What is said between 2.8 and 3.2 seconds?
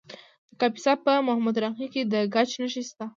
شته.